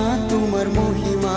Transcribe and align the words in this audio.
তোমাৰ 0.30 0.68
মহিমা 0.76 1.32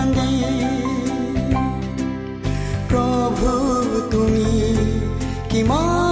বান্ধি 0.00 0.34
প্ৰভু 2.90 3.50
তুমি 4.12 4.48
কিমান 5.50 6.09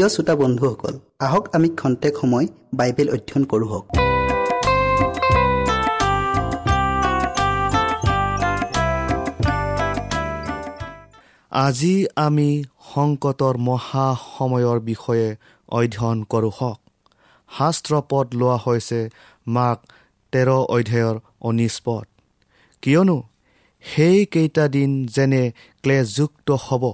প্ৰিয় 0.00 0.14
শ্ৰোতা 0.16 0.34
বন্ধুসকল 0.42 0.94
আহক 1.26 1.44
আমি 1.56 1.68
খন্তেক 1.80 2.14
সময় 2.20 2.46
বাইবেল 2.78 3.08
অধ্যয়ন 3.14 3.44
কৰোঁ 3.50 3.68
আজি 11.52 11.94
আমি 12.26 12.48
সংকটৰ 12.92 13.54
মহা 13.68 14.06
সময়ৰ 14.36 14.78
বিষয়ে 14.90 15.28
অধ্যয়ন 15.78 16.18
কৰোঁ 16.32 16.52
হওক। 16.58 16.78
শাস্ত্ৰ 17.50 17.92
পদ 18.10 18.26
লোৱা 18.40 18.56
হৈছে 18.64 19.00
মাক 19.56 19.78
তেৰ 20.32 20.48
অধ্যায়ৰ 20.76 21.16
ঊনৈছ 21.48 21.76
পদ। 21.84 22.06
কিয়নো 22.82 23.18
সেইকেইটা 23.84 24.64
দিন 24.76 24.90
যেনে 25.14 25.42
ক্লেশযুক্ত 25.82 26.48
হ'ব 26.64 26.84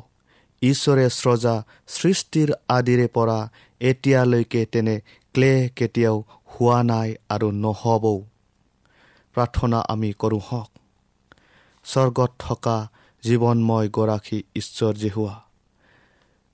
ঈশ্বৰে 0.70 1.06
স্ৰজা 1.10 1.54
সৃষ্টিৰ 1.86 2.52
আদিৰে 2.68 3.06
পৰা 3.06 3.38
এতিয়ালৈকে 3.80 4.62
তেনে 4.72 4.96
ক্লেহ 5.34 5.68
কেতিয়াও 5.76 6.16
হোৱা 6.52 6.78
নাই 6.82 7.08
আৰু 7.28 7.48
নহ'বও। 7.64 8.18
প্ৰাৰ্থনা 9.36 9.78
আমি 9.88 10.10
কৰোঁ 10.18 10.42
হওক। 10.48 10.70
স্বৰ্গত 11.84 12.30
থকা 12.38 12.76
জীৱনময় 13.22 13.88
গৰাকী 13.88 14.38
ঈশ্বৰ 14.56 14.94
জেহুৱা 14.94 15.36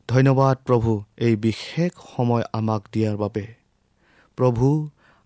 ধন্যবাদ 0.08 0.56
প্ৰভু 0.66 0.90
এই 1.16 1.34
বিশেষ 1.36 1.92
সময় 2.16 2.44
আমাক 2.52 2.82
দিয়াৰ 2.92 3.16
বাবে। 3.16 3.46
প্ৰভু 4.38 4.66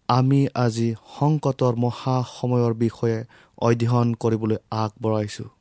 আমি 0.09 0.41
আজি 0.55 0.89
সংকটৰ 1.19 1.75
মহা 1.75 2.17
সময়ৰ 2.37 2.73
বিষয়ে 2.75 3.19
অধ্যয়ন 3.59 4.09
কৰিবলৈ 4.15 4.59
আগবঢ়াইছোঁ। 4.71 5.56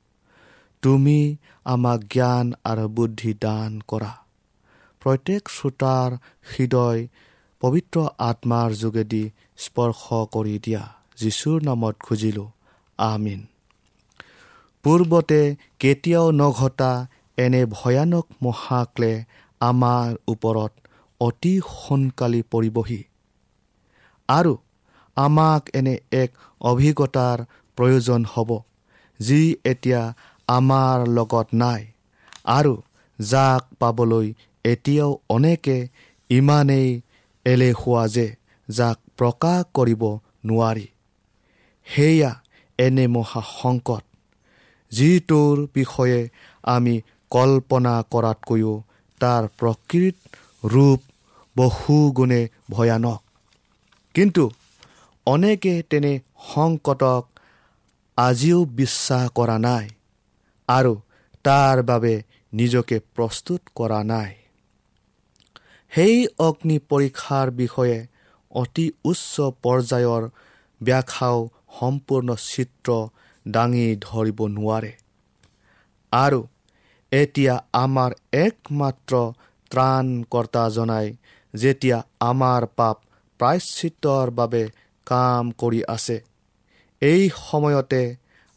তুমি 0.86 1.38
আমাক 1.66 2.00
জ্ঞান 2.00 2.54
আৰু 2.64 2.88
বুদ্ধি 2.88 3.34
দান 3.34 3.82
কৰা। 3.88 4.14
প্ৰত্যেক 5.02 5.50
শ্ৰোতাৰ 5.50 6.12
হৃদয় 6.54 7.08
পবিত্ৰ 7.62 8.04
আত্মাৰ 8.18 8.74
যোগেদি 8.74 9.30
স্পৰ্শ 9.58 10.14
কৰি 10.32 10.60
দিয়া। 10.60 10.84
যীশুৰ 11.18 11.64
নামত 11.64 11.96
খুজিলোঁ 12.00 12.50
আমিন। 12.98 13.46
পূৰ্বতে 14.84 15.56
কেতিয়াও 15.80 16.32
নঘটা 16.32 17.08
এনে 17.38 17.66
ভয়ানক 17.66 18.28
মহাক্লে 18.42 19.24
আমাৰ 19.60 20.16
ওপৰত 20.28 20.72
অতি 21.20 21.62
সোনকালে 21.62 22.44
পৰিবহি। 22.52 23.04
আৰু 24.28 24.58
আমাক 25.16 25.70
এনে 25.74 25.98
এক 26.12 26.30
অভিজ্ঞতাৰ 26.62 27.38
প্ৰয়োজন 27.76 28.26
হ'ব 28.26 28.60
যি 29.20 29.56
এতিয়া 29.66 30.14
আমাৰ 30.48 30.98
লগত 31.08 31.48
নাই। 31.54 31.82
আৰু 32.46 32.74
যাক 33.20 33.64
পাবলৈ 33.80 34.34
এতিয়াও 34.66 35.12
অনেকে 35.30 35.78
ইমানেই 36.30 37.02
এলেহুৱা 37.46 38.08
যে 38.08 38.28
যাক 38.70 38.98
প্ৰকাশ 39.18 39.60
কৰিব 39.74 40.04
নোৱাৰি। 40.46 40.88
সেয়া 41.88 42.32
এনে 42.80 43.06
মহা 43.08 43.42
সংকট 43.62 44.04
যিটোৰ 44.92 45.58
বিষয়ে 45.74 46.30
আমি 46.64 46.96
কল্পনা 47.32 47.96
কৰাতকৈও 48.12 48.74
তাৰ 49.22 49.44
প্ৰকৃত 49.60 50.16
ৰূপ 50.74 51.00
বহুগুণে 51.56 52.42
ভয়ানক। 52.72 53.22
কিন্তু 54.16 54.44
অনেকে 55.28 55.74
তেনে 55.90 56.20
সংকটক 56.54 57.24
আজিও 58.18 58.66
বিশ্বাস 58.66 59.30
কৰা 59.36 59.58
নাই। 59.58 59.90
আৰু 60.70 60.94
তাৰ 61.46 61.82
বাবে 61.82 62.14
নিজকে 62.54 62.98
প্ৰস্তুত 63.16 63.62
কৰা 63.76 64.04
নাই। 64.04 64.32
সেই 65.92 66.28
অগ্নি 66.40 66.78
পৰীক্ষাৰ 66.90 67.52
বিষয়ে 67.52 67.98
অতি 68.52 68.86
উচ্চ 69.06 69.34
পৰ্যায়ৰ 69.64 70.24
ব্যাখ্যাও 70.82 71.40
সম্পূৰ্ণ 71.80 72.36
চিত্ৰ 72.36 72.90
দাঙি 73.46 73.88
ধৰিব 74.02 74.40
নোৱাৰে। 74.48 74.92
আৰু 76.14 76.42
এতিয়া 77.12 77.56
আমাৰ 77.74 78.12
একমাত্ৰ 78.34 79.14
ত্ৰাণকৰ্তাজনাই 79.72 81.08
যেতিয়া 81.54 81.98
আমাৰ 82.20 82.62
পাপ 82.76 82.98
প্ৰায়শ্চিত্তৰ 83.40 84.32
বাবে 84.32 84.64
কাম 85.08 85.52
কৰি 85.52 85.82
আছে 85.88 86.18
এই 87.02 87.24
সময়তে 87.42 88.04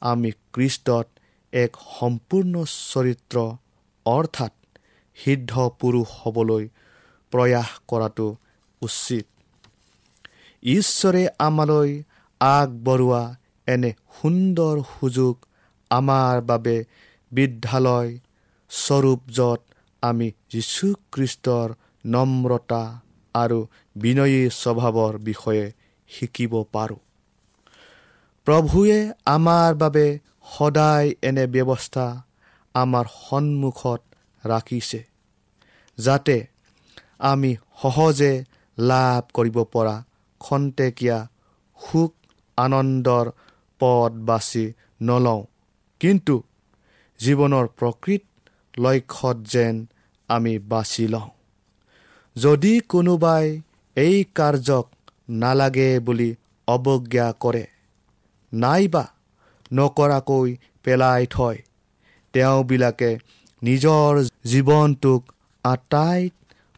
আমি 0.02 0.30
খ্ৰীষ্টত 0.52 1.06
এক 1.52 1.72
সম্পূৰ্ণ 2.00 2.54
চৰিত্ৰ 2.64 3.36
অৰ্থাৎ 4.06 4.52
সিদ্ধ 5.16 5.52
পুৰুষ 5.80 6.08
হ'বলৈ 6.20 6.64
প্ৰয়াস 7.32 7.70
কৰাটো 7.88 8.28
উচিত। 8.82 9.26
ঈশ্বৰে 10.62 11.22
আমালৈ 11.38 12.02
আগবঢ়োৱা 12.40 13.22
এনে 13.66 13.90
সুন্দৰ 14.22 14.76
সুযোগ 14.92 15.34
আমাৰ 15.90 16.40
বাবে 16.40 16.76
বিদ্যালয় 17.32 18.10
স্বৰূপ 18.70 19.20
য'ত 19.28 19.60
আমি 20.02 20.28
যীশুখ্ৰীষ্টৰ 20.50 21.68
নম্ৰতা 22.06 22.82
আৰু 23.34 23.58
বিনয়ী 23.96 24.40
স্বভাৱৰ 24.50 25.14
বিষয়ে 25.18 25.64
শিকিব 26.08 26.52
পাৰোঁ। 26.72 27.00
প্ৰভুৱে 28.46 29.00
আমাৰ 29.24 29.74
বাবে 29.74 30.06
সদায় 30.56 31.08
এনে 31.22 31.44
ব্যৱস্থা 31.46 32.06
আমাৰ 32.74 33.06
সন্মুখত 33.20 34.00
ৰাখিছে 34.44 35.00
যাতে 35.98 36.36
আমি 37.30 37.50
সহজে 37.82 38.32
লাভ 38.78 39.22
কৰিব 39.34 39.56
পৰা 39.72 39.96
খন্তেকীয়া 40.40 41.18
সুখ 41.78 42.12
আনন্দৰ 42.58 43.26
পথ 43.80 44.12
বাছি 44.28 44.64
নলওঁ। 45.02 45.42
কিন্তু 46.00 46.34
জীৱনৰ 47.20 47.66
প্ৰকৃত 47.78 48.22
লক্ষ্যত 48.78 49.36
যেন 49.52 49.74
আমি 50.28 50.54
বাছি 50.70 51.04
লওঁ। 51.08 51.30
যদি 52.36 52.72
কোনোবাই 52.88 53.46
এই 53.96 54.16
কাৰ্যক 54.34 54.86
নালাগে 55.42 55.90
বুলি 56.00 56.30
অৱজ্ঞা 56.68 57.26
কৰে 57.40 57.64
নাইবা 58.52 59.04
নকৰাকৈ 59.72 60.56
পেলাই 60.82 61.26
থয়। 61.26 61.58
তেওঁবিলাকে 62.34 63.18
নিজৰ 63.62 64.12
জীৱনটোক 64.44 65.22
আটাইত 65.64 66.34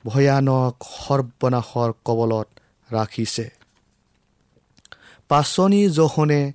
ভয়ানক 0.06 0.74
সৰ্বনাশৰ 0.82 1.90
কবলত 2.04 2.48
ৰাখিছে। 2.92 3.46
পাচনি 5.28 5.88
জহনে 5.88 6.52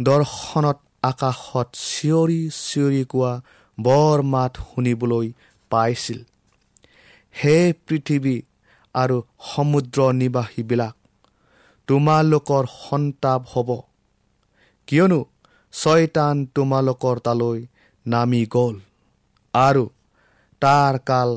দৰ্শনত 0.00 0.78
আকাশত 1.02 1.68
চিঞৰি 1.74 2.40
চিঞৰি 2.50 3.04
কোৱা 3.04 3.32
বৰ 3.78 4.22
মাত 4.22 4.52
শুনিবলৈ 4.56 5.32
পাইছিল। 5.70 6.20
হে 7.34 7.72
পৃথিৱী 7.86 8.36
আৰু 8.94 9.16
সমুদ্ৰ 9.40 9.98
নিবাসীবিলাক 10.12 10.94
তোমালোকৰ 11.88 12.64
সন্তাপ 12.80 13.40
হ'ব। 13.52 13.68
কিয়নো 14.86 15.20
ছয়তান 15.72 16.36
তোমালোকৰ 16.54 17.16
তালৈ 17.18 17.60
নামি 18.06 18.42
গ'ল। 18.46 18.76
আৰু 19.54 19.84
তাৰ 20.62 20.98
কাল 20.98 21.30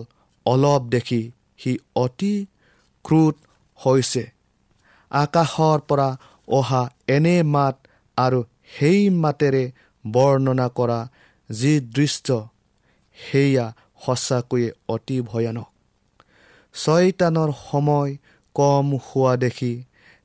অলপ 0.45 0.81
দেখি 0.89 1.21
সি 1.57 1.71
অতি 1.95 2.33
ক্ৰোধ 3.05 3.35
হৈছে। 3.79 4.23
আকাশৰ 5.11 5.79
পৰা 5.89 6.09
অহা 6.47 6.83
এনে 7.07 7.37
মাত 7.43 7.75
আৰু 8.17 8.39
সেই 8.75 9.01
মাতেৰে 9.23 9.63
বৰ্ণনা 10.05 10.67
কৰা 10.77 10.99
যি 11.49 11.73
দৃশ্য 11.95 12.27
সেয়া 13.17 13.65
সঁচাকৈয়ে 14.05 14.69
অতি 14.89 15.17
ভয়ানক। 15.21 15.69
ছয়তানৰ 16.75 17.49
সময় 17.61 18.11
কম 18.55 18.87
হোৱা 19.05 19.33
দেখি 19.35 19.73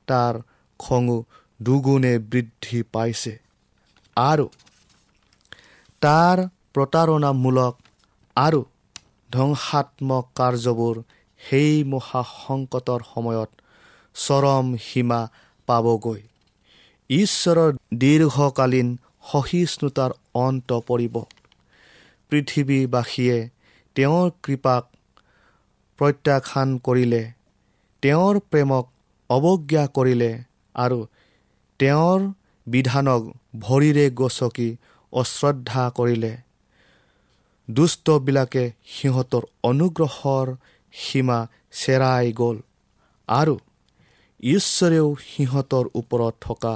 তাৰ 0.07 0.33
খঙো 0.79 1.17
দুগুণে 1.59 2.13
বৃদ্ধি 2.31 2.79
পাইছে। 2.93 3.33
আৰু 4.17 4.47
তাৰ 6.01 6.37
প্ৰতাৰণামূলক 6.73 7.73
আৰু 8.35 8.61
ধ্বংসাত্মক 9.29 10.25
কাৰ্যবোৰ 10.35 10.95
সেই 11.41 11.83
মহাসংকটৰ 11.83 13.01
সময়ত 13.13 13.49
চৰম 14.15 14.65
সীমা 14.87 15.21
পাবগৈ। 15.67 16.21
ঈশ্বৰৰ 17.09 17.71
দীৰ্ঘকালীন 18.01 18.89
সহিষ্ণুতাৰ 19.31 20.11
অন্ত 20.35 20.69
পৰিব। 20.87 21.15
পৃথিৱীবাসীয়ে 22.31 23.37
তেওঁৰ 23.95 24.27
কৃপাক 24.43 24.83
প্ৰত্যাখ্যান 25.99 26.69
কৰিলে 26.79 27.23
তেওঁৰ 28.03 28.35
প্ৰেমক 28.51 28.85
অৱজ্ঞা 29.29 29.83
কৰিলে 29.95 30.31
আৰু 30.75 30.99
তেওঁৰ 31.79 32.19
বিধানক 32.67 33.21
ভৰিৰে 33.59 34.05
গচকি 34.11 34.69
অশ্ৰদ্ধা 35.13 35.83
কৰিলে। 35.95 36.33
দুষ্টবিলাকে 37.67 38.63
সিহঁতৰ 38.85 39.43
অনুগ্ৰহৰ 39.63 40.47
সীমা 40.93 41.39
চেৰাই 41.71 42.31
গ'ল 42.31 42.57
আৰু 43.27 43.55
ঈশ্বৰেও 44.43 45.07
সিহঁতৰ 45.25 45.85
ওপৰত 45.95 46.33
থকা 46.41 46.75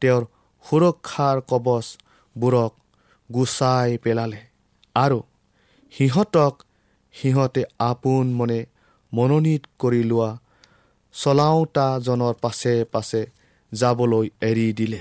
তেওঁৰ 0.00 0.22
সুৰক্ষাৰ 0.64 1.36
কবচবোৰক 1.50 2.72
গুচাই 3.30 3.98
পেলালে 3.98 4.40
আৰু 4.94 5.18
সিহঁতক 5.92 6.54
সিহঁতে 7.14 7.62
আপোন 7.78 8.24
মনে 8.32 8.60
মনোনীত 9.12 9.62
কৰি 9.78 10.02
লোৱা 10.02 10.30
চলাওঁতাজনৰ 11.14 12.34
পাছে 12.42 12.74
পাছে 12.92 13.22
যাবলৈ 13.72 14.26
এৰি 14.40 14.72
দিলে। 14.72 15.00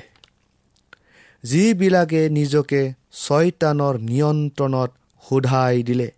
যিবিলাকে 1.50 2.22
নিজকে 2.30 2.82
ছয়তানৰ 3.24 3.96
নিয়ন্ত্ৰণত 4.10 4.92
সোধাই 5.24 5.84
দিলে 5.84 6.10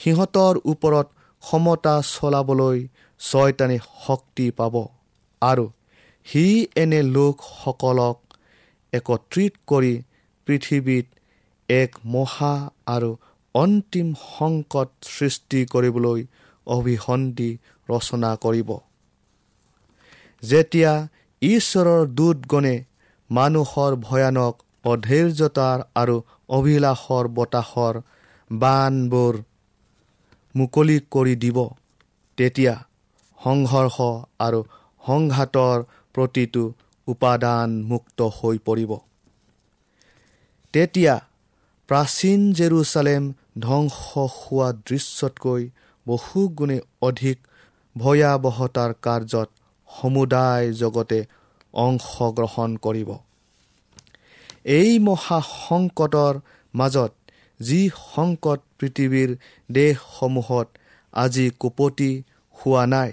সিহঁতৰ 0.00 0.54
ওপৰত 0.64 1.06
ক্ষমতা 1.42 1.94
চলাবলৈ 2.12 2.78
ছয়তানে 3.20 3.78
শক্তি 4.06 4.46
পাব 4.50 4.74
আৰু 5.42 5.66
সি 6.26 6.44
এনে 6.76 7.00
লোকসকলক 7.16 8.16
একত্ৰিত 8.92 9.54
কৰি 9.66 9.94
পৃথিৱীত 10.46 11.06
এক 11.68 11.90
মহা 12.04 12.54
আৰু 12.86 13.10
অন্তিম 13.54 14.08
সংকট 14.28 14.88
সৃষ্টি 15.08 15.60
কৰিবলৈ 15.72 16.20
অভিসন্ধি 16.66 17.50
ৰচনা 17.88 18.30
কৰিব। 18.44 18.70
যেতিয়া 20.42 20.92
ঈশ্বৰৰ 21.42 22.02
দূতগণে 22.08 22.76
মানুহৰ 23.30 23.92
ভয়ানক 24.00 24.54
অধৈৰ্যতাৰ 24.84 25.78
আৰু 25.94 26.16
অভিলাষৰ 26.48 27.28
বতাহৰ 27.28 27.94
বানবোৰ 28.50 29.34
মুকলি 30.54 30.98
কৰি 31.10 31.34
দিব। 31.36 31.58
তেতিয়া 32.38 32.74
সংঘৰ্ষ 33.38 33.96
আৰু 34.38 34.60
সংঘাতৰ 35.04 35.78
প্ৰতিটো 36.14 36.64
উপাদান 37.08 37.68
মুক্ত 37.82 38.18
হৈ 38.36 38.58
পৰিব। 38.66 38.92
তেতিয়া 40.74 41.14
প্ৰাচীন 41.88 42.40
জেৰুচালেম 42.52 43.22
ধ্বংস 43.60 43.96
হোৱা 44.36 44.68
দৃশ্যতকৈ 44.86 45.62
বহুগুণে 46.06 46.78
অধিক 47.02 47.38
ভয়াৱহতাৰ 47.96 48.94
কাৰ্যত 49.02 49.48
সমুদায় 49.88 50.72
জগতে 50.72 51.20
অংশগ্ৰহণ 51.74 52.70
কৰিব। 52.76 53.10
এই 54.74 54.90
মহাসংকটৰ 54.98 56.34
মাজত 56.74 57.12
যি 57.60 57.80
সংকট 58.12 58.60
পৃথিৱীৰ 58.78 59.30
দেশসমূহত 59.70 60.66
আজি 61.12 61.46
কোপতি 61.60 62.12
হোৱা 62.58 62.84
নাই 62.86 63.10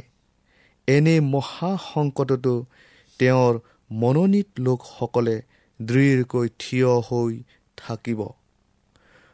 এনে 0.87 1.15
মহাসংকটতো 1.33 2.55
তেওঁৰ 3.19 3.53
মনোনীত 3.91 4.49
লোকসকলে 4.59 5.35
দৃঢ়কৈ 5.79 6.47
থিয় 6.59 6.91
হৈ 7.07 7.33
থাকিব। 7.77 8.21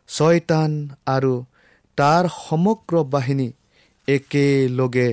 ছয়তান 0.10 0.72
আৰু 1.06 1.34
তাৰ 1.98 2.24
সমগ্ৰ 2.38 2.96
বাহিনী 3.14 3.50
একেলগে 4.08 5.10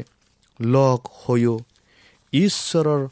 লগ 0.60 0.98
হৈও 1.20 1.56
ঈশ্বৰৰ 2.32 3.02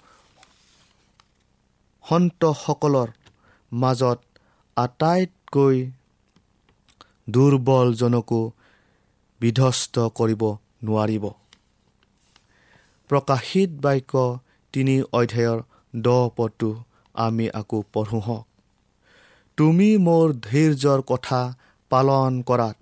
সন্তসকলৰ 2.05 3.09
মাজত 3.73 4.19
আটাইতকৈ 4.77 5.77
দুৰ্বলজনকো 7.31 8.41
বিধ্বস্ত 9.41 9.97
কৰিব 10.19 10.43
নোৱাৰিব। 10.85 11.25
প্ৰকাশিত 13.11 13.71
বাক্য 13.81 14.13
তিনি 14.75 14.97
অধ্যায়ৰ 15.13 15.59
দহ 15.95 16.23
পদটো 16.37 16.71
আমি 17.15 17.47
আকৌ 17.51 17.79
পঢ়োঁ 17.93 18.21
হওক। 18.21 18.47
তুমি 19.59 19.89
মোৰ 19.97 20.27
ধৈৰ্যৰ 20.43 21.01
কথা 21.03 21.41
পালন 21.91 22.33
কৰাত 22.43 22.77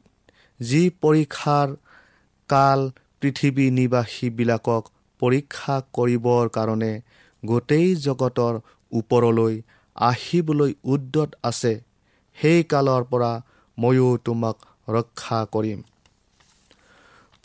যি 0.61 0.83
পৰীক্ষাৰ 1.03 1.69
কাল 2.51 2.81
পৃথিৱী 3.21 3.67
নিবাসীবিলাকক 3.71 4.83
পৰীক্ষা 5.23 5.77
কৰিবৰ 5.93 6.45
কাৰণে 6.49 6.93
গোটেই 7.43 7.89
জগতৰ 7.97 8.55
ওপৰলৈ 8.93 9.55
আহিবলৈ 9.97 10.73
উদ্যত 10.85 11.31
আছে 11.43 11.75
সেই 12.39 12.61
কালৰ 12.63 13.03
পৰা 13.05 13.33
ময়ো 13.79 14.09
তোমাক 14.25 14.57
ৰক্ষা 14.89 15.41
কৰিম। 15.53 15.81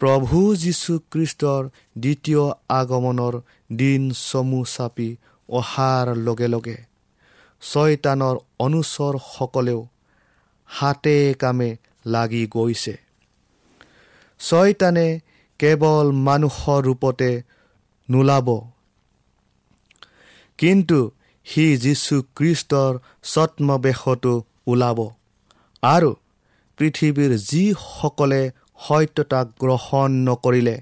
প্ৰভু 0.02 0.40
যীশুখ্ৰীষ্টৰ 0.56 1.64
দ্বিতীয় 1.98 2.44
আগমনৰ 2.70 3.36
দিন 3.78 4.02
চমু 4.12 4.62
চাপি 4.66 5.10
অহাৰ 5.50 6.06
লগে 6.18 6.48
লগে 6.48 6.78
ছয়তানৰ 7.62 8.36
অনুচৰসকলেও 8.60 9.82
হাতে 10.70 11.18
কামে 11.40 11.70
লাগি 12.06 12.44
গৈছে। 12.48 12.96
ছয়তানে 14.40 15.08
কেৱল 15.60 16.08
মানুহৰ 16.28 16.82
ৰূপতে 16.84 17.32
নোলাব 18.10 18.48
কিন্তু 20.60 21.00
সি 21.46 21.66
যীশুখ্ৰীষ্টৰ 21.78 22.94
ছত্মবেশতো 23.24 24.34
ওলাব। 24.68 25.00
আৰু 25.84 26.12
পৃথিৱীৰ 26.78 27.32
যিসকলে 27.50 28.42
সত্যতাক 28.80 29.48
গ্ৰহণ 29.60 30.10
নকৰিলে 30.28 30.78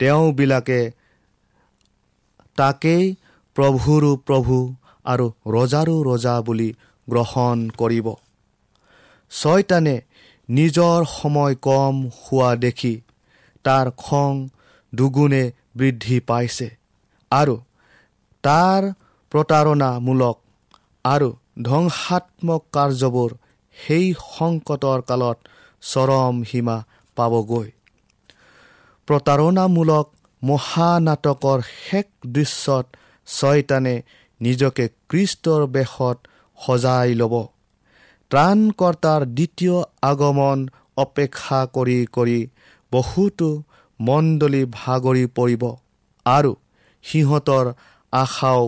তেওঁবিলাকে 0.00 0.80
তাকেই 2.58 3.04
প্ৰভুৰো 3.56 4.12
প্ৰভু 4.26 4.56
আৰু 5.04 5.26
ৰজাৰো 5.46 5.96
ৰজা 6.08 6.34
বুলি 6.40 6.70
গ্ৰহণ 7.08 7.58
কৰিব। 7.80 8.06
ছয়তানে 9.30 9.96
নিজৰ 10.48 10.98
সময় 11.12 11.54
কম 11.62 11.94
হোৱা 12.18 12.50
দেখি 12.56 12.94
তাৰ 13.64 13.86
খং 13.96 14.32
দুগুণে 14.92 15.44
বৃদ্ধি 15.76 16.20
পাইছে 16.20 16.68
আৰু 17.30 17.54
তাৰ 18.44 18.82
প্ৰতাৰণামূলক 19.32 20.36
আৰু 21.04 21.28
ধ্বংসাত্মক 21.64 22.62
কাৰ্যবোৰ 22.72 23.30
সেই 23.76 24.06
সংকটৰ 24.28 24.98
কালত 25.02 25.38
চৰম 25.82 26.42
সীমা 26.44 26.76
পাবগৈ। 27.16 27.68
প্ৰতাৰণামূলক 29.08 30.06
মহানাটকৰ 30.42 31.58
শেষ 31.78 32.06
দৃশ্যত 32.34 32.86
ছয়তানে 33.28 33.94
নিজকে 34.40 34.84
কৃষ্টৰ 35.10 35.62
বেশত 35.76 36.18
সজাই 36.58 37.14
ল'ব। 37.14 37.34
ত্ৰাণকৰ্তাৰ 38.30 39.22
দ্বিতীয় 39.36 39.76
আগমন 40.02 40.58
অপেক্ষা 40.96 41.60
কৰি 41.74 41.98
কৰি 42.12 42.38
বহুতো 42.92 43.48
মণ্ডলী 44.00 44.62
ভাগৰি 44.72 45.24
পৰিব 45.38 45.62
আৰু 46.26 46.52
সিহঁতৰ 47.04 47.66
আশাও 48.12 48.62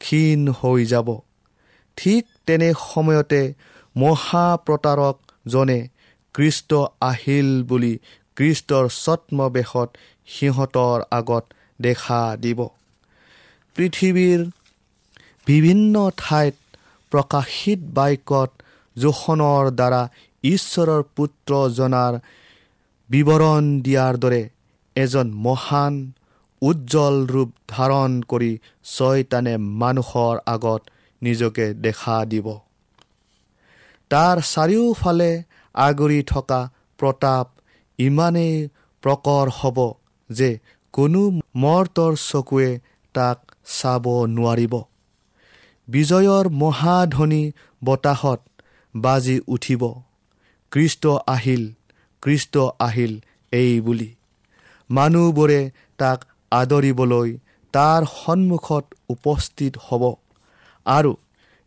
ক্ষীণ 0.00 0.40
হৈ 0.58 0.80
যাব। 0.92 1.08
ঠিক 1.98 2.24
তেনে 2.46 2.68
সময়তে 2.86 3.42
মহাপ্ৰতাৰকজনে 3.96 5.80
কৃষ্ট 6.34 6.70
আহিল 7.10 7.50
বুলি 7.64 7.94
কৃষ্টৰ 8.36 8.84
ছদ্মবেশত 9.02 9.88
সিহঁতৰ 10.26 10.98
আগত 11.18 11.44
দেখা 11.80 12.22
দিব। 12.42 12.60
পৃথিৱীৰ 13.76 14.40
বিভিন্ন 15.46 15.94
ঠাইত 16.16 16.56
প্ৰকাশিত 17.12 17.80
বাক্যত 17.96 18.50
জোখনৰ 18.96 19.64
দ্বাৰা 19.78 20.02
ঈশ্বৰৰ 20.44 21.02
পুত্ৰ 21.16 21.52
জনাৰ 21.78 22.14
বিৱৰণ 23.10 23.64
দিয়াৰ 23.82 24.14
দৰে 24.22 24.42
এজন 24.96 25.26
মহান 25.46 25.94
উজ্জ্বল 26.62 27.16
ৰূপ 27.26 27.50
ধাৰণ 27.68 28.10
কৰি 28.22 28.52
ছয়তানে 28.84 29.54
মানুহৰ 29.82 30.34
আগত 30.46 30.80
নিজকে 31.22 31.66
দেখা 31.74 32.16
দিব। 32.24 32.46
তাৰ 34.10 34.36
চাৰিওফালে 34.42 35.30
আগুৰি 35.74 36.20
থকা 36.22 36.60
প্ৰতাপ 36.98 37.46
ইমানেই 37.98 38.54
প্ৰকৰ 39.02 39.46
হ'ব 39.58 39.78
যে 40.30 40.50
কোনো 40.94 41.22
মৰ্তৰ 41.56 42.12
চকুৱে 42.22 42.70
তাক 43.14 43.38
চাব 43.80 44.04
নোৱাৰিব। 44.26 44.74
বিজয়ৰ 45.88 46.44
মহাধনী 46.54 47.42
বতাহত 47.84 48.40
বাজি 48.94 49.36
উঠিব। 49.48 49.82
কৃষ্ট 50.72 51.06
আহিল 51.26 51.62
কৃষ্ট 52.22 52.54
আহিল 52.80 53.12
এই 53.52 53.80
বুলি। 53.80 54.10
মানুহবোৰে 54.90 55.60
তাক 55.96 56.18
আদৰিবলৈ 56.52 57.28
তাৰ 57.74 58.02
সন্মুখত 58.14 58.84
উপস্থিত 59.08 59.72
হ'ব। 59.86 60.02
আৰু 60.86 61.12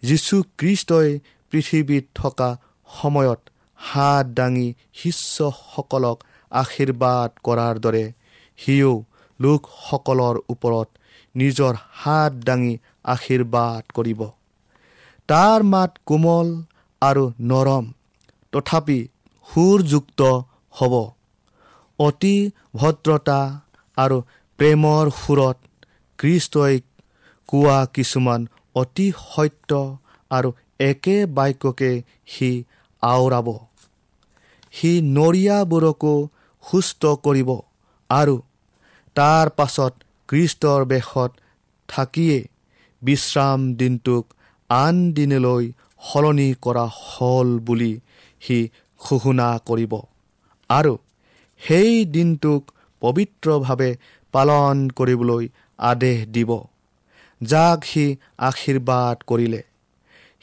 যীশুখ্ৰীষ্টই 0.04 1.10
পৃথিৱীত 1.52 2.06
থকা 2.16 2.50
সময়ত 2.90 3.42
হাত 3.80 4.26
দাঙি 4.38 4.68
শিষ্যসকলক 4.94 6.18
আশীৰ্বাদ 6.52 7.30
কৰাৰ 7.44 7.76
দৰে 7.80 8.06
সিও 8.60 8.94
লোকসকলৰ 9.40 10.36
ওপৰত 10.50 10.88
নিজৰ 11.36 11.74
হাত 11.94 12.34
দাঙি 12.48 12.74
আশীৰ্বাদ 13.06 13.84
কৰিব। 13.94 14.22
তাৰ 15.30 15.60
মাত 15.64 15.92
কোমল 16.06 16.48
আৰু 17.02 17.24
নৰম 17.42 17.86
তথাপি 18.54 19.00
সুৰযুক্ত 19.48 20.22
হ'ব। 20.76 20.94
অতি 22.00 22.36
ভদ্ৰতা 22.76 23.40
আৰু 23.98 24.18
প্ৰেমৰ 24.64 25.10
সুৰত 25.16 25.58
কৃষ্টই 26.20 26.76
কোৱা 27.50 27.80
কিছুমান 27.96 28.42
অতি 28.76 29.08
সত্য 29.22 29.80
আৰু 30.32 30.50
একে 30.80 31.16
বাক্যকে 31.38 31.90
সি 32.34 32.50
আওৰাব। 33.04 33.48
সি 34.74 34.92
নৰিয়াবোৰকো 35.18 36.14
সুস্থ 36.64 37.12
কৰিব 37.26 37.50
আৰু 38.10 38.36
তাৰ 39.16 39.52
পাছত 39.58 39.94
কৃষ্টৰ 40.30 40.86
বেশত 40.86 41.32
থাকিয়ে 41.90 42.38
বিশ্ৰাম 43.02 43.60
দিনটোক 43.74 44.24
আন 44.70 45.02
দিনলৈ 45.14 45.66
সলনি 46.04 46.50
কৰা 46.66 46.86
হ'ল 47.02 47.50
বুলি 47.68 47.94
সি 48.42 48.58
ঘোষণা 49.02 49.50
কৰিব। 49.66 49.94
আৰু 50.70 50.94
সেই 51.62 51.92
দিনটোক 52.16 52.62
পবিত্ৰভাৱে 53.02 53.92
পালন 54.34 54.78
কৰিবলৈ 54.98 55.44
আদেশ 55.80 56.20
দিব। 56.36 56.52
যাক 57.42 57.80
সি 57.86 58.06
আশীৰ্বাদ 58.50 59.18
কৰিলে। 59.30 59.62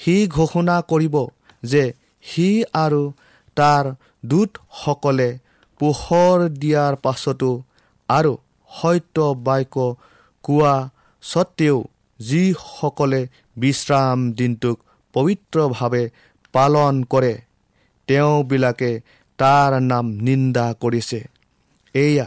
সি 0.01 0.15
ঘোষণা 0.29 0.77
কৰিব 0.91 1.17
যে 1.63 1.85
সি 2.25 2.49
আৰু 2.77 3.03
তাৰ 3.57 3.85
দূতসকলে 4.31 5.29
পোহৰ 5.81 6.39
দিয়াৰ 6.61 6.93
পাছতো 7.05 7.51
আৰু 8.09 8.33
সত্য 8.71 9.17
বাক্য 9.47 9.77
কোৱা 10.45 10.75
স্বত্তেও 11.23 11.79
যিসকলে 12.21 13.21
বিশ্ৰাম 13.57 14.19
দিনটোক 14.39 14.77
পবিত্ৰভাৱে 15.15 16.05
পালন 16.55 16.95
কৰে 17.13 17.35
তেওঁবিলাকে 18.09 18.91
তাৰ 19.39 19.73
নাম 19.83 20.07
নিন্দা 20.27 20.67
কৰিছে। 20.83 21.21
এয়া 21.95 22.27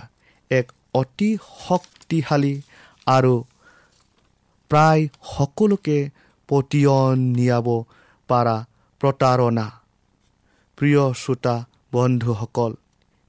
এক 0.52 0.68
অতি 0.94 1.30
শক্তিশালী 1.66 2.56
আৰু 3.08 3.36
প্ৰায় 4.72 5.04
সকলোকে 5.34 6.00
পতিয়ন 6.50 7.16
নিয়াব 7.38 7.68
পাৰা 8.30 8.56
প্ৰতাৰণা। 9.02 9.66
প্ৰিয় 10.78 11.04
শ্ৰোতা 11.22 11.56
বন্ধুসকল 11.94 12.72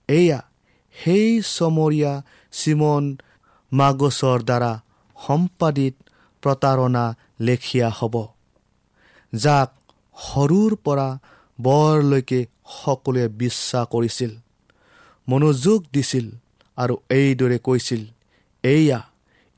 এয়া 0.08 0.40
সেই 0.94 1.28
চমৰীয়া 1.54 2.12
চিমন 2.52 3.04
মাগছৰ 3.72 4.38
দ্বাৰা 4.48 4.72
সম্পাদিত 5.16 5.94
প্ৰতাৰণা 6.42 7.04
লেখীয়া 7.46 7.88
হ'ব 7.98 8.14
যাক 9.32 9.68
সৰুৰ 10.16 10.72
পৰা 10.84 11.08
বৰলৈকে 11.58 12.40
সকলোৱে 12.78 13.24
বিশ্বাস 13.42 13.84
কৰিছিল 13.92 14.32
মনোযোগ 15.28 15.80
দিছিল 15.94 16.26
আৰু 16.78 16.94
এইদৰে 17.10 17.58
কৈছিল 17.58 18.02
এয়া 18.64 19.00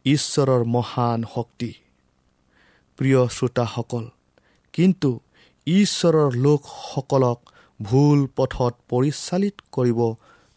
ঈশ্বৰৰ 0.05 0.64
মহান 0.64 1.24
শক্তি। 1.35 1.74
প্ৰিয় 2.98 3.29
শ্ৰোতাসকল 3.29 4.05
কিন্তু 4.72 5.20
ঈশ্বৰৰ 5.66 6.33
লোকসকলক 6.37 7.38
ভুল 7.83 8.26
পথত 8.37 8.74
পৰিচালিত 8.88 9.57
কৰিব 9.72 10.00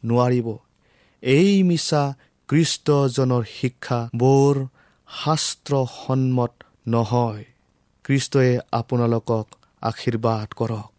নোৱাৰিব। 0.03 0.47
এই 1.23 1.63
মিছা 1.63 2.03
কৃষ্টজনৰ 2.49 3.43
শিক্ষা 3.43 4.09
বৰ 4.15 4.55
শাস্ত্ৰসন্মত 5.09 6.53
নহয়। 6.87 7.43
কৃষ্টই 8.03 8.51
আপোনালোকক 8.71 9.47
আশীৰ্বাদ 9.81 10.47
কৰক। 10.53 10.98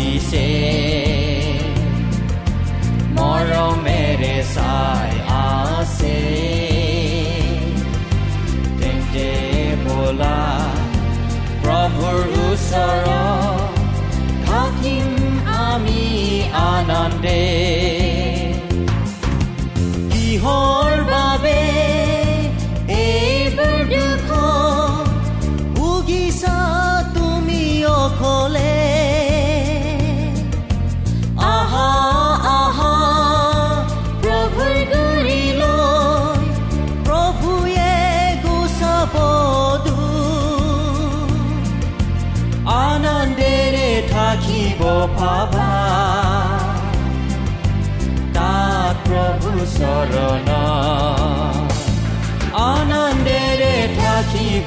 মাতিছে 0.00 0.40
মৰমেৰে 0.40 0.59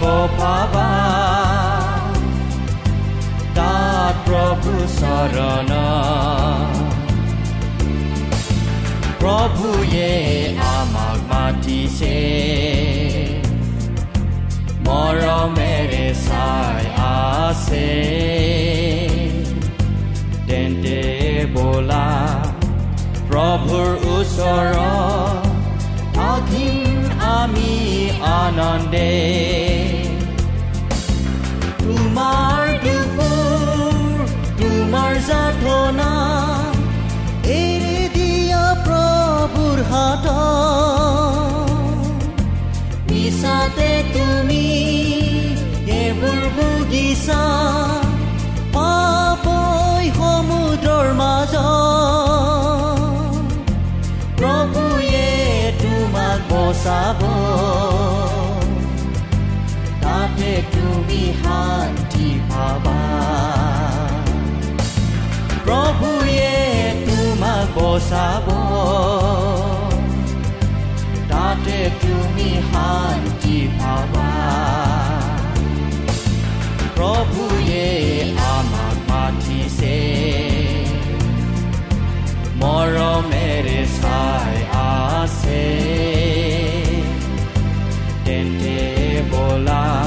পাবা 0.02 0.90
তাত 3.56 4.16
প্ৰভু 4.26 4.74
চৰণ 4.94 5.72
প্ৰভুয়ে 9.22 10.12
আমাক 10.70 11.20
মাতিছে 11.30 12.18
মৰমেৰে 14.86 16.08
চাই 16.22 16.84
আছে 17.10 17.88
তেন্তে 20.48 21.00
বোলা 21.54 22.08
প্ৰভুৰ 23.30 24.04
থাকিম 26.36 27.00
আমি 27.34 27.74
আনন্দে 28.38 29.12
তোমাৰ 31.84 32.68
দুখৰ 32.84 34.22
তোমাৰ 34.60 35.14
যাতনা 35.28 36.12
এৰি 37.54 38.00
দিয়া 38.16 38.66
প্ৰভুৰ 38.86 39.82
হাত 39.92 40.26
মিছাতে 43.10 43.90
তুমি 44.14 44.66
এইবোৰ 45.98 46.40
ভুগিছা 46.58 47.42
পাপই 48.76 50.06
সমুদ্ৰৰ 50.20 51.08
মাজত 51.22 52.62
প্ৰভুয়ে 54.40 55.28
তোমাক 55.84 56.40
বচাব 56.52 57.22
তাতে 60.34 60.64
তুমি 60.72 61.34
শান্তি 61.44 62.40
পাবা। 62.50 63.02
প্ৰভুয়ে 65.64 66.56
তোমাক 67.06 67.80
বচাব। 67.80 68.46
তাতে 71.30 71.90
তুমি 72.02 72.62
শান্তি 72.74 73.68
পাবা। 73.80 74.32
প্ৰভুয়ে 76.96 77.88
আমাক 78.38 79.12
মাতিছে। 79.12 79.98
মৰমেৰে 82.56 83.86
চাই 84.02 84.56
আছে। 84.72 85.84
তেন্তে 88.26 89.22
বোলা 89.32 90.03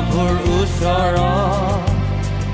প্ৰভুৰ 0.00 0.36
ওচৰত 0.60 1.90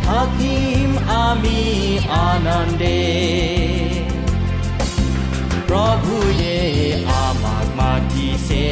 থাকিম 0.07 0.99
আমি 0.99 1.99
আনন্দে। 2.11 2.99
প্ৰভুয়ে 5.67 6.59
আমাক 7.05 7.67
মাতিছে। 7.77 8.67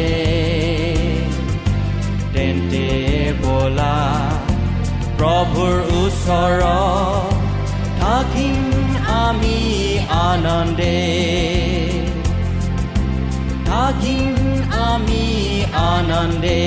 আনন্দে 16.25 16.61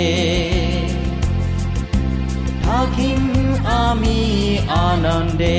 থাকিম 2.64 3.22
আমি 3.82 4.20
আনন্দে 4.84 5.58